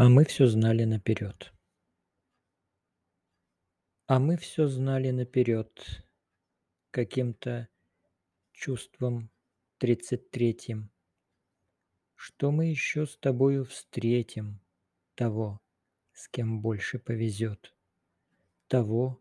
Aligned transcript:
А 0.00 0.08
мы 0.08 0.24
всё 0.24 0.46
знали 0.46 0.84
наперёд. 0.84 1.52
А 4.06 4.18
мы 4.20 4.38
всё 4.38 4.68
знали 4.68 5.10
наперёд 5.10 6.02
каким-то 6.92 7.68
чувством 8.52 9.30
тридцать 9.78 10.30
третьим, 10.30 10.90
что 12.14 12.50
мы 12.52 12.66
ещё 12.66 13.06
с 13.06 13.18
тобою 13.18 13.64
встретим 13.64 14.60
того, 15.14 15.60
с 16.12 16.28
кем 16.28 16.62
больше 16.62 16.98
повезёт, 16.98 17.74
того, 18.68 19.20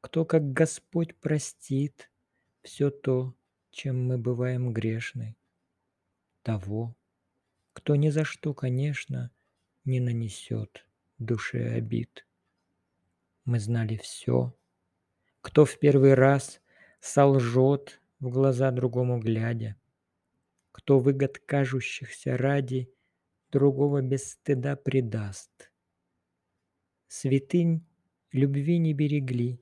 кто, 0.00 0.24
как 0.24 0.52
Господь, 0.52 1.16
простит 1.20 2.10
всё 2.62 2.90
то, 2.90 3.34
чем 3.70 4.06
мы 4.06 4.18
бываем 4.18 4.72
грешны, 4.72 5.36
того, 6.42 6.96
кто 7.72 7.96
ни 7.96 8.10
за 8.10 8.24
что, 8.24 8.54
конечно, 8.54 9.32
не 9.84 10.00
нанесёт 10.00 10.86
душе 11.18 11.74
обид. 11.74 12.26
Мы 13.44 13.58
знали 13.58 13.96
всё, 13.96 14.54
кто 15.40 15.64
в 15.64 15.78
первый 15.78 16.14
раз 16.14 16.60
солжёт, 17.00 18.00
в 18.20 18.28
глаза 18.28 18.70
другому 18.70 19.18
глядя, 19.18 19.76
кто 20.70 21.00
выгод 21.00 21.38
кажущихся 21.38 22.36
ради 22.36 22.92
другого 23.50 24.00
без 24.02 24.32
стыда 24.32 24.76
предаст. 24.76 25.72
Святынь 27.08 27.84
любви 28.30 28.78
не 28.78 28.94
берегли, 28.94 29.60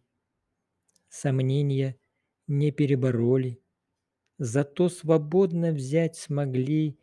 сомненья 1.08 1.96
не 2.46 2.70
перебороли, 2.70 3.62
зато 4.38 4.88
свободно 4.88 5.72
взять 5.72 6.16
смогли 6.16 6.98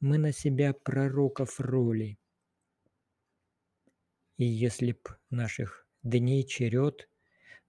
мы 0.00 0.18
на 0.18 0.32
себя 0.32 0.72
пророков 0.72 1.60
роли. 1.60 2.18
И 4.38 4.44
если 4.44 4.92
б 4.92 5.16
наших 5.30 5.86
дней 6.02 6.44
черед 6.44 7.08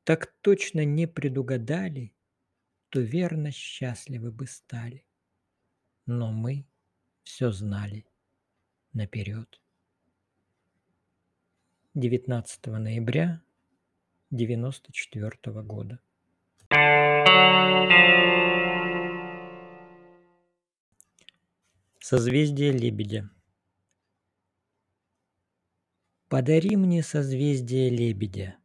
так 0.04 0.34
точно 0.42 0.86
не 0.86 1.08
предугадали, 1.08 2.14
то 2.90 3.00
верно 3.00 3.52
счастливы 3.52 4.32
бы 4.32 4.48
стали. 4.48 5.06
Но 6.06 6.32
мы 6.32 6.66
всё 7.24 7.52
знали 7.52 8.06
наперёд. 8.94 9.62
19 11.96 12.66
ноября 12.68 13.42
девяносто 14.32 14.92
четвёртого 14.92 15.62
года. 15.62 16.00
Созвездие 22.00 22.72
Лебедя 22.72 23.30
Подари 26.34 26.78
мне 26.78 27.04
созвездие 27.04 27.92
Лебедя, 27.92 28.58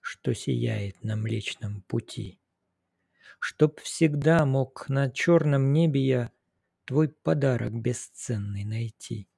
Что 0.00 0.32
сияет 0.32 1.04
на 1.04 1.14
Млечном 1.14 1.82
Пути, 1.82 2.40
Чтоб 3.38 3.78
всегда 3.80 4.46
мог 4.46 4.88
на 4.88 5.10
чёрном 5.10 5.74
небе 5.74 6.00
я 6.00 6.32
Твой 6.86 7.10
подарок 7.10 7.74
бесценный 7.74 8.64
найти. 8.64 9.28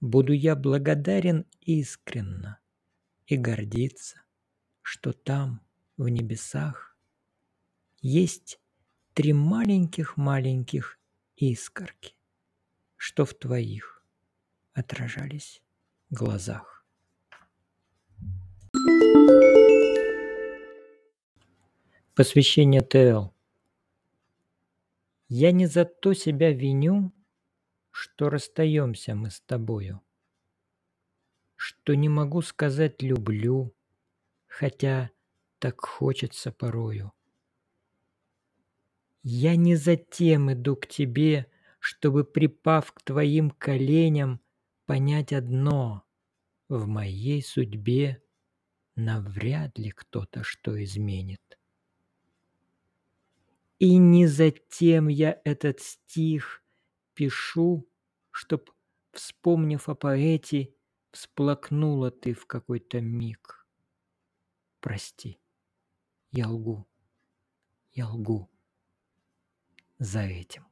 Буду 0.00 0.32
я 0.32 0.56
благодарен 0.56 1.44
искренно 1.60 2.58
И 3.26 3.36
гордиться, 3.36 4.22
что 4.80 5.12
там, 5.12 5.60
в 5.98 6.08
небесах, 6.08 6.96
Есть 8.00 8.62
три 9.12 9.34
маленьких-маленьких 9.34 10.98
искорки, 11.36 12.14
Что 12.96 13.26
в 13.26 13.34
твоих 13.34 14.02
отражались 14.72 15.63
глазах. 16.14 16.84
Посвящение 22.14 22.80
Т.Л. 22.80 23.34
Я 25.28 25.50
не 25.50 25.66
за 25.66 25.84
то 25.84 26.14
себя 26.14 26.52
виню, 26.52 27.12
что 27.90 28.30
расстаемся 28.30 29.14
мы 29.14 29.30
с 29.30 29.40
тобою, 29.40 30.00
Что 31.56 31.94
не 31.94 32.08
могу 32.08 32.40
сказать 32.42 33.02
люблю, 33.02 33.74
хотя 34.46 35.10
так 35.58 35.80
хочется 35.80 36.52
порою. 36.52 37.12
Я 39.24 39.56
не 39.56 39.74
затем 39.74 40.52
иду 40.52 40.76
к 40.76 40.86
тебе, 40.86 41.50
чтобы, 41.80 42.24
припав 42.24 42.92
к 42.92 43.02
твоим 43.02 43.50
коленям, 43.50 44.40
понять 44.86 45.32
одно: 45.32 46.03
в 46.78 46.86
моей 46.86 47.42
судьбе 47.42 48.22
навряд 48.96 49.78
ли 49.78 49.90
кто-то 49.90 50.42
что 50.42 50.82
изменит. 50.82 51.58
И 53.78 53.96
не 53.96 54.26
затем 54.26 55.08
я 55.08 55.40
этот 55.44 55.80
стих 55.80 56.62
пишу, 57.14 57.88
чтоб, 58.30 58.70
вспомнив 59.12 59.88
о 59.88 59.94
поэте, 59.94 60.74
всплакнула 61.10 62.10
ты 62.10 62.34
в 62.34 62.46
какой-то 62.46 63.00
миг. 63.00 63.66
Прости, 64.80 65.38
я 66.30 66.48
лгу, 66.48 66.86
я 67.92 68.08
лгу 68.08 68.50
за 69.98 70.20
этим. 70.20 70.66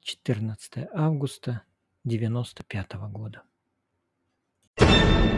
14 0.00 0.88
августа 0.92 1.62
девяносто 2.04 2.64
пятого 2.64 3.08
года. 3.08 3.47
you 4.80 5.28